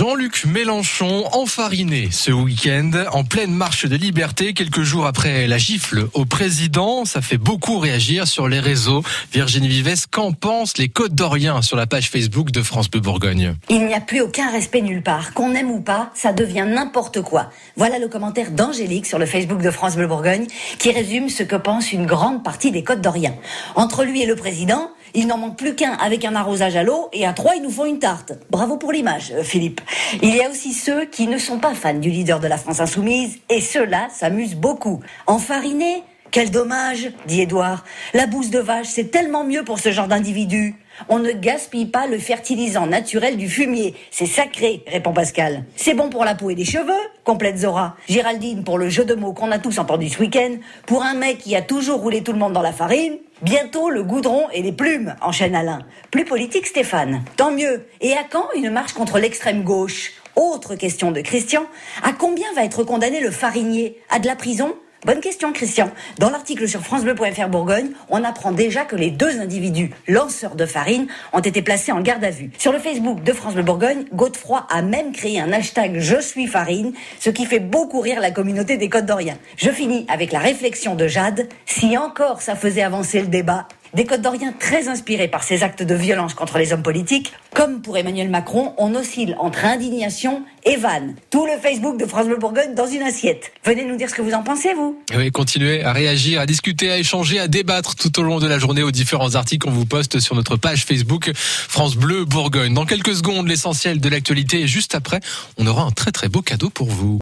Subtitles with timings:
[0.00, 6.08] Jean-Luc Mélenchon enfariné ce week-end en pleine marche de liberté, quelques jours après la gifle
[6.14, 7.04] au président.
[7.04, 9.02] Ça fait beaucoup réagir sur les réseaux.
[9.30, 13.56] Virginie Vives, qu'en pensent les Côtes d'Orient sur la page Facebook de France Bleu Bourgogne?
[13.68, 15.34] Il n'y a plus aucun respect nulle part.
[15.34, 17.50] Qu'on aime ou pas, ça devient n'importe quoi.
[17.76, 20.46] Voilà le commentaire d'Angélique sur le Facebook de France Bleu Bourgogne
[20.78, 23.38] qui résume ce que pense une grande partie des Côtes d'Orient.
[23.74, 27.08] Entre lui et le président, il n'en manque plus qu'un avec un arrosage à l'eau
[27.12, 28.32] et à trois, ils nous font une tarte.
[28.50, 29.80] Bravo pour l'image, euh, Philippe.
[30.22, 32.80] Il y a aussi ceux qui ne sont pas fans du leader de la France
[32.80, 35.00] insoumise et ceux-là s'amusent beaucoup.
[35.26, 37.84] Enfariné Quel dommage, dit Édouard.
[38.14, 40.76] La bouse de vache, c'est tellement mieux pour ce genre d'individu.
[41.08, 43.94] On ne gaspille pas le fertilisant naturel du fumier.
[44.10, 45.64] C'est sacré, répond Pascal.
[45.76, 46.92] C'est bon pour la peau et les cheveux,
[47.24, 47.96] complète Zora.
[48.08, 50.56] Géraldine pour le jeu de mots qu'on a tous entendu ce week-end.
[50.86, 53.16] Pour un mec qui a toujours roulé tout le monde dans la farine.
[53.42, 55.78] Bientôt le goudron et les plumes, enchaîne Alain.
[56.10, 57.22] Plus politique Stéphane.
[57.38, 57.86] Tant mieux.
[58.02, 60.12] Et à quand une marche contre l'extrême gauche?
[60.36, 61.64] Autre question de Christian.
[62.02, 63.98] À combien va être condamné le farinier?
[64.10, 64.74] À de la prison?
[65.06, 65.90] Bonne question, Christian.
[66.18, 71.06] Dans l'article sur FranceBleu.fr Bourgogne, on apprend déjà que les deux individus lanceurs de farine
[71.32, 72.50] ont été placés en garde à vue.
[72.58, 76.46] Sur le Facebook de France Bleu Bourgogne, Godefroy a même créé un hashtag Je suis
[76.46, 79.38] farine, ce qui fait beaucoup rire la communauté des Côtes d'Orient.
[79.56, 81.48] Je finis avec la réflexion de Jade.
[81.64, 85.82] Si encore ça faisait avancer le débat, des Côtes d'Orient très inspirés par ces actes
[85.82, 87.32] de violence contre les hommes politiques.
[87.54, 91.16] Comme pour Emmanuel Macron, on oscille entre indignation et vanne.
[91.30, 93.52] Tout le Facebook de France Bleu Bourgogne dans une assiette.
[93.64, 95.00] Venez nous dire ce que vous en pensez, vous.
[95.16, 98.58] Oui, continuez à réagir, à discuter, à échanger, à débattre tout au long de la
[98.58, 102.74] journée aux différents articles qu'on vous poste sur notre page Facebook France Bleu Bourgogne.
[102.74, 105.20] Dans quelques secondes, l'essentiel de l'actualité et juste après,
[105.58, 107.18] on aura un très très beau cadeau pour vous.